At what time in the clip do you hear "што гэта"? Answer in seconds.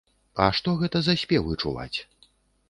0.59-0.97